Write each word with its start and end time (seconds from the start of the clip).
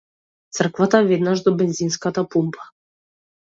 Црквата 0.59 1.01
е 1.03 1.07
веднаш 1.11 1.43
до 1.49 1.53
бензинската 1.59 2.25
пумпа. 2.33 2.67